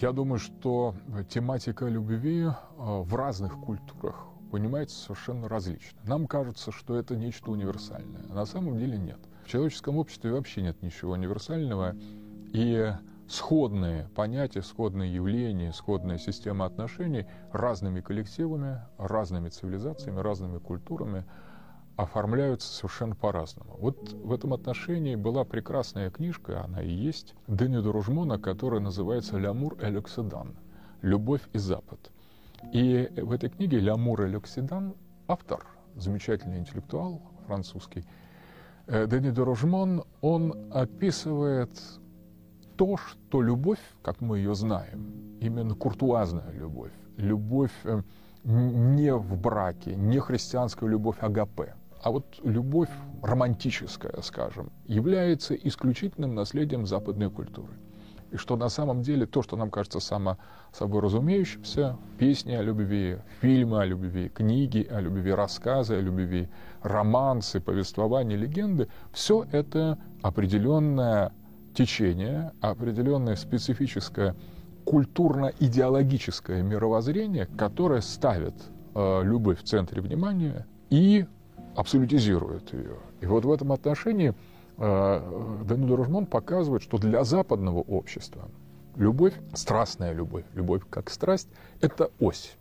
[0.00, 0.94] Я думаю, что
[1.28, 5.98] тематика любви э, в разных культурах понимается совершенно различно.
[6.04, 8.22] Нам кажется, что это нечто универсальное.
[8.30, 9.18] А на самом деле нет.
[9.44, 11.96] В человеческом обществе вообще нет ничего универсального.
[12.52, 12.92] И
[13.28, 21.24] сходные понятия, сходные явления, сходная система отношений разными коллективами, разными цивилизациями, разными культурами–
[21.98, 23.76] оформляются совершенно по-разному.
[23.80, 29.74] Вот в этом отношении была прекрасная книжка, она и есть, Дени Доружмона, которая называется «Лямур
[29.82, 30.56] и Лексидан»—
[31.02, 32.12] «Любовь и Запад».
[32.72, 34.94] И в этой книге «Лямур и Лексидан»
[35.26, 38.04] автор, замечательный интеллектуал французский,
[38.86, 41.82] э, Дени Дорожмон, он описывает
[42.76, 48.02] то, что любовь, как мы ее знаем, именно куртуазная любовь, любовь э,
[48.44, 52.90] не в браке, не христианская любовь агапе, а вот любовь
[53.22, 57.72] романтическая, скажем, является исключительным наследием западной культуры.
[58.30, 60.36] И что на самом деле то, что нам кажется само
[60.72, 66.48] собой разумеющимся, песни о любви, фильмы о любви, книги о любви, рассказы о любви,
[66.82, 71.32] романсы, повествования, легенды, все это определенное
[71.74, 74.36] течение, определенное специфическое
[74.84, 78.54] культурно-идеологическое мировоззрение, которое ставит
[78.94, 81.26] э, любовь в центре внимания и
[81.78, 82.96] абсолютизирует ее.
[83.20, 84.34] И вот в этом отношении
[84.78, 88.48] э, Данил Ружман показывает, что для западного общества
[88.96, 91.48] любовь, страстная любовь, любовь как страсть,
[91.80, 92.56] это ось.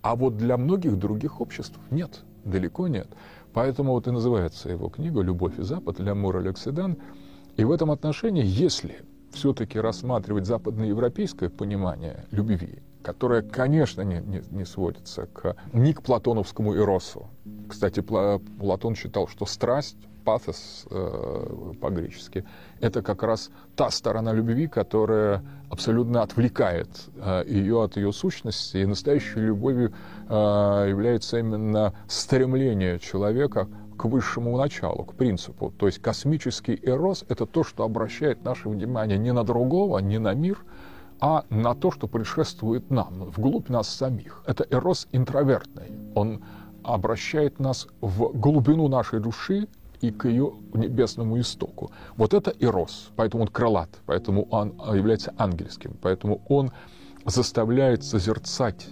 [0.00, 3.08] А вот для многих других обществ нет, далеко нет.
[3.52, 6.96] Поэтому вот и называется его книга «Любовь и Запад» для Мура Лекседан.
[7.58, 9.02] И в этом отношении, если
[9.32, 16.74] все-таки рассматривать западноевропейское понимание любви, которое, конечно, не, не, не сводится к, ни к платоновскому
[16.74, 17.28] эросу.
[17.72, 19.96] Кстати, Платон считал, что страсть,
[20.26, 22.44] пафос э, по-гречески,
[22.80, 28.76] это как раз та сторона любви, которая абсолютно отвлекает э, ее от ее сущности.
[28.76, 29.94] И настоящей любовью
[30.28, 35.72] э, является именно стремление человека к высшему началу, к принципу.
[35.78, 40.34] То есть космический эрос— это то, что обращает наше внимание не на другого, не на
[40.34, 40.58] мир,
[41.20, 44.42] а на то, что предшествует нам, вглубь нас самих.
[44.46, 45.90] Это эрос интровертный.
[46.14, 46.42] Он
[46.84, 49.68] обращает нас в глубину нашей души
[50.00, 51.90] и к ее небесному истоку.
[52.16, 56.72] Вот это эрос, поэтому он крылат, поэтому он является ангельским, поэтому он
[57.24, 58.88] заставляет созерцать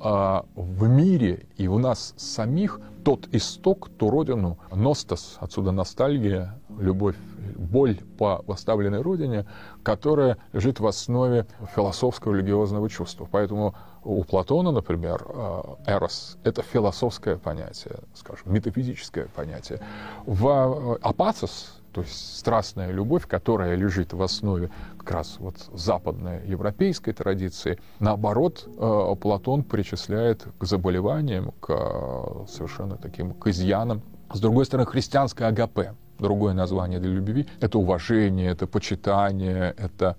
[0.00, 7.16] а, в мире и в нас самих тот исток, ту родину, ностос, отсюда ностальгия, любовь,
[7.56, 9.46] боль по оставленной родине,
[9.82, 13.28] которая лежит в основе философского религиозного чувства.
[13.30, 19.80] Поэтому у Платона, например, э, эрос— это философское понятие, скажем, метафизическое понятие.
[20.26, 26.46] В э, апатос, то есть страстная любовь, которая лежит в основе как раз вот западной
[26.46, 34.02] европейской традиции, наоборот, э, Платон причисляет к заболеваниям, к совершенно таким к изъянам.
[34.32, 40.16] С другой стороны, христианское агапе, другое название для любви, это уважение, это почитание, это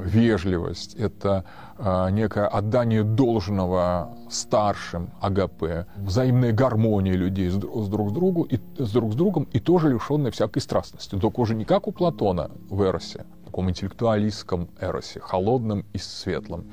[0.00, 1.44] вежливость, это
[1.78, 8.90] э, некое отдание должного старшим АГП, взаимная гармония людей с, друг с другу и с
[8.90, 11.16] друг с другом и тоже лишенная всякой страстности.
[11.16, 16.66] Только уже не как у Платона в Эросе, таком интеллектуалистском Эросе, холодном и светлом,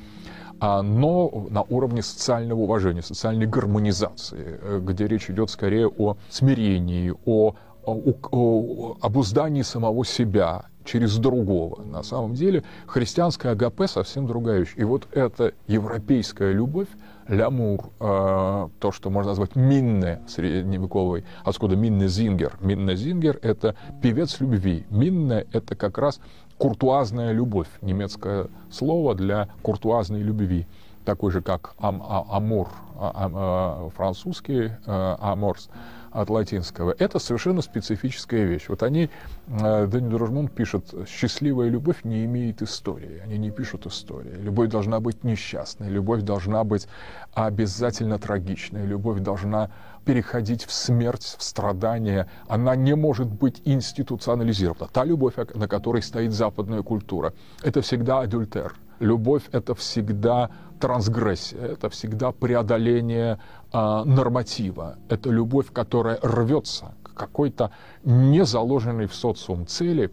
[0.59, 7.13] а, но на уровне социального уважения, социальной гармонизации, э, где речь идет скорее о смирении,
[7.25, 11.83] о, о, о обуздании самого себя через другого.
[11.83, 14.73] На самом деле христианская АГП совсем другая вещь.
[14.75, 16.87] И вот эта европейская любовь,
[17.27, 22.57] лямур, э, то, что можно назвать минне средневековой, откуда Минне Зингер.
[22.61, 24.85] Минне Зингер— это певец любви.
[24.89, 26.19] Минне— это как раз
[26.57, 30.65] куртуазная любовь, немецкое слово для куртуазной любви
[31.07, 32.67] такой же, как ам, а, амур,
[32.99, 35.69] а, а, французский э, аморс,
[36.17, 36.95] от латинского.
[36.97, 38.65] Это совершенно специфическая вещь.
[38.69, 39.09] Вот они,
[39.47, 43.21] э, Дани Дружмон пишет, счастливая любовь не имеет истории.
[43.23, 44.33] Они не пишут истории.
[44.41, 46.87] Любовь должна быть несчастной, любовь должна быть
[47.35, 49.69] обязательно трагичной, любовь должна
[50.05, 52.27] переходить в смерть, в страдания.
[52.47, 54.89] Она не может быть институционализирована.
[54.91, 58.73] Та любовь, на которой стоит западная культура, это всегда адюльтер.
[58.99, 60.49] Любовь— это всегда
[60.79, 63.39] трансгрессия, это всегда преодоление
[63.73, 64.97] э, норматива.
[65.09, 67.71] Это любовь, которая рвется к какой-то
[68.03, 70.11] не заложенной в социум цели,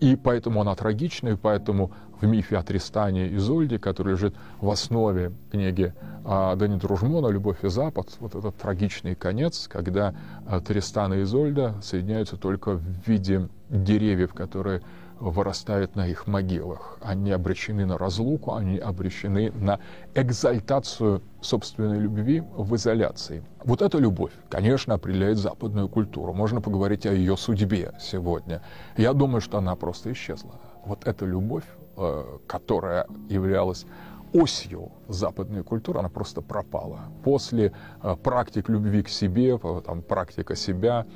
[0.00, 4.70] и поэтому она трагична, и поэтому в мифе о Тристане и Зольде, который лежит в
[4.70, 5.94] основе книги
[6.24, 10.14] э, Дани Дружмона «Любовь и Запад», вот этот трагичный конец, когда
[10.46, 14.82] э, Тристан и Изольда соединяются только в виде деревьев, которые
[15.30, 16.98] вырастают на их могилах.
[17.00, 19.78] Они обречены на разлуку, они обречены на
[20.14, 23.42] экзальтацию собственной любви в изоляции.
[23.64, 26.32] Вот эта любовь, конечно, определяет западную культуру.
[26.32, 28.62] Можно поговорить о ее судьбе сегодня.
[28.96, 30.60] Я думаю, что она просто исчезла.
[30.84, 31.64] Вот эта любовь,
[31.96, 33.86] э, которая являлась
[34.32, 37.00] осью западной культуры, она просто пропала.
[37.22, 37.72] После
[38.02, 41.06] э, практик любви к себе, там, практика себя,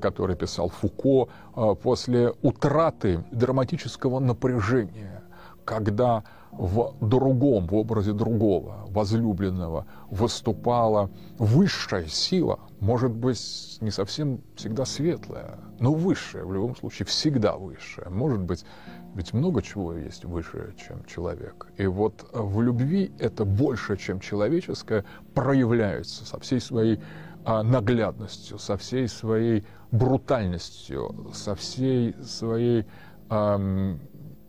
[0.00, 5.22] который писал Фуко, э, после утраты драматического напряжения,
[5.64, 14.84] когда в другом, в образе другого, возлюбленного, выступала высшая сила, может быть, не совсем всегда
[14.84, 18.10] светлая, но высшая, в любом случае, всегда высшая.
[18.10, 18.66] Может быть,
[19.14, 21.68] ведь много чего есть выше, чем человек.
[21.78, 27.00] И вот в любви это больше, чем человеческое, проявляется со всей своей а,
[27.44, 32.86] наглядностью, со всей своей брутальностью, со всей своей
[33.30, 34.00] эм,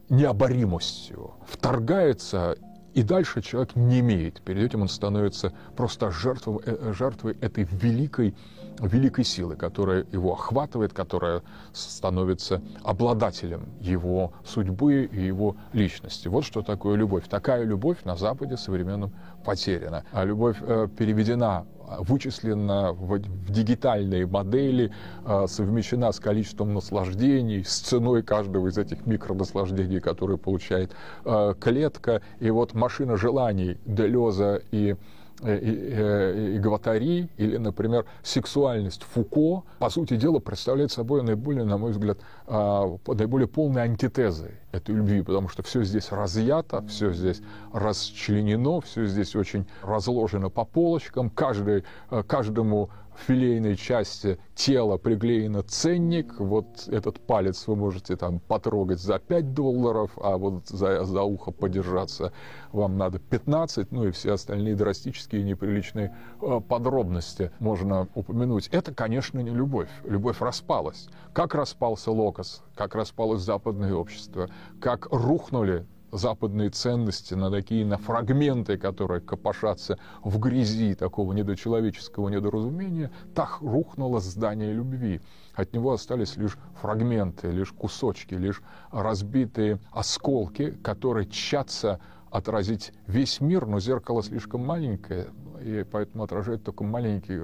[0.09, 2.55] необоримостью вторгается,
[2.93, 4.41] и дальше человек не имеет.
[4.41, 8.35] Перед этим он становится просто жертвой, э, жертвой этой великой,
[8.79, 11.41] великой силы, которая его охватывает, которая
[11.73, 16.27] становится обладателем его судьбы и его личности.
[16.27, 17.27] Вот что такое любовь.
[17.27, 19.11] Такая любовь на Западе современном
[19.43, 20.03] потеряна.
[20.11, 21.65] А любовь э, переведена
[21.99, 24.91] вычислена в, в дигитальные модели,
[25.25, 30.91] э, совмещена с количеством наслаждений, с ценой каждого из этих микронаслаждений, которые получает
[31.25, 32.21] э, клетка.
[32.39, 34.95] И вот машина желаний Делеза и
[35.41, 41.77] и, и, э, Гватари, или, например, сексуальность Фуко, по сути дела, представляет собой наиболее, на
[41.77, 47.41] мой взгляд, а, наиболее полные антитезы этой любви, потому что все здесь разъято, все здесь
[47.71, 56.39] расчленено, все здесь очень разложено по полочкам, каждый, э, каждому филейной части тела приклеена ценник.
[56.39, 61.51] Вот этот палец вы можете там потрогать за 5 долларов, а вот за, за ухо
[61.51, 62.33] подержаться
[62.71, 68.67] вам надо 15, ну и все остальные драстические неприличные э, подробности можно упомянуть.
[68.67, 69.89] Это, конечно, не любовь.
[70.03, 71.07] Любовь распалась.
[71.33, 74.49] Как распался Локос, как распалось западное общество,
[74.79, 83.11] как рухнули западные ценности, на такие на фрагменты, которые копошатся в грязи такого недочеловеческого недоразумения,
[83.33, 85.21] так рухнуло здание любви.
[85.55, 88.61] От него остались лишь фрагменты, лишь кусочки, лишь
[88.91, 91.99] разбитые осколки, которые тщатся
[92.31, 95.27] отразить весь мир, но зеркало слишком маленькое,
[95.61, 97.41] и поэтому отражает только маленький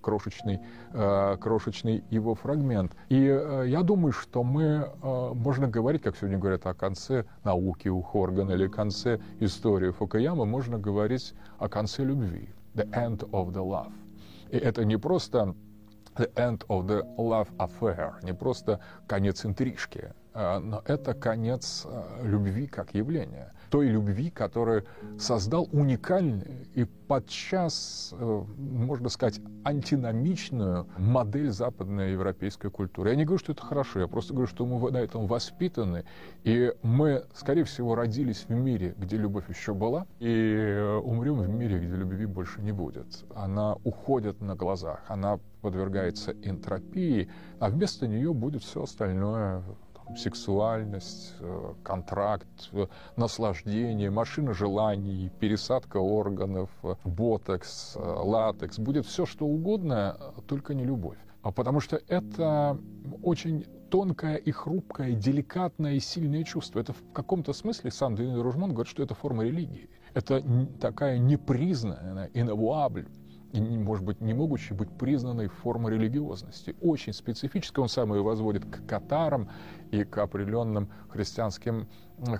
[0.00, 0.60] крошечный,
[0.92, 2.92] э, крошечный его фрагмент.
[3.08, 7.88] И э, я думаю, что мы, э, можно говорить, как сегодня говорят, о конце науки
[7.88, 12.48] у Хоргана или конце истории Фукуямы, можно говорить о конце любви.
[12.74, 13.92] The end of the love.
[14.50, 15.54] И это не просто
[16.16, 21.86] the end of the love affair, не просто конец интрижки, но это конец
[22.22, 24.84] любви как явления– той любви, которую
[25.18, 33.08] создал уникальную и подчас, э, можно сказать, антиномичную модель западной европейской культуры.
[33.10, 36.04] Я не говорю, что это хорошо, я просто говорю, что мы на этом воспитаны,
[36.44, 41.48] и мы, скорее всего, родились в мире, где любовь еще была, и э, умрем в
[41.48, 43.24] мире, где любви больше не будет.
[43.34, 49.62] Она уходит на глазах, она подвергается энтропии, а вместо нее будет все остальное
[50.16, 58.78] сексуальность, э, контракт, э, наслаждение, машина желаний, пересадка органов, э, ботокс, латекс.
[58.78, 60.16] Будет все, что угодно,
[60.46, 61.18] только не любовь.
[61.42, 62.78] А потому что это
[63.22, 66.80] очень тонкое и хрупкое, деликатное и сильное чувство.
[66.80, 69.90] Это в каком-то смысле сам Денис Ружман говорит, что это форма религии.
[70.14, 70.42] Это
[70.80, 73.06] такая непризнанная, инавуабль,
[73.60, 76.74] может быть, не могущей быть признанной формой религиозности.
[76.80, 77.80] Очень специфической.
[77.80, 79.48] Он сам ее возводит к катарам
[79.90, 81.86] и к определенным христианским,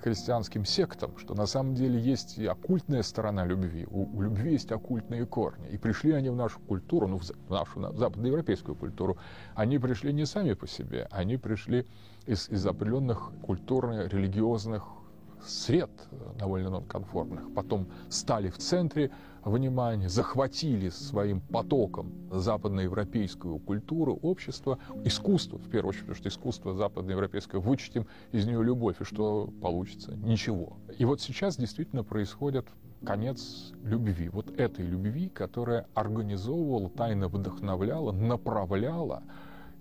[0.02, 3.86] христианским сектам, что на самом деле есть и оккультная сторона любви.
[3.90, 5.68] У, у любви есть оккультные корни.
[5.68, 9.18] И пришли они в нашу культуру, ну, в нашу западноевропейскую культуру,
[9.54, 11.86] они пришли не сами по себе, они пришли
[12.26, 15.01] из, из определенных культурно-религиозных
[15.46, 15.90] сред
[16.38, 19.10] довольно нонконформных, потом стали в центре
[19.44, 27.60] внимания, захватили своим потоком западноевропейскую культуру, общество, искусство, в первую очередь, потому что искусство западноевропейское,
[27.60, 30.14] вычтем из нее любовь, и что получится?
[30.16, 30.76] Ничего.
[30.98, 32.66] И вот сейчас действительно происходит
[33.04, 39.22] конец любви, вот этой любви, которая организовывала, тайно вдохновляла, направляла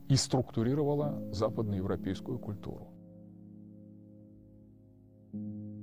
[0.08, 2.88] и структурировала западноевропейскую культуру.
[5.32, 5.81] Thank you.